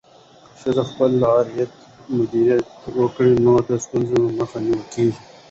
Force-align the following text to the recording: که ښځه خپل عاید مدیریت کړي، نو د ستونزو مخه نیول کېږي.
که 0.45 0.53
ښځه 0.61 0.83
خپل 0.89 1.11
عاید 1.29 1.71
مدیریت 2.17 2.67
کړي، 3.15 3.31
نو 3.45 3.53
د 3.67 3.69
ستونزو 3.85 4.19
مخه 4.37 4.57
نیول 4.65 4.83
کېږي. 4.93 5.17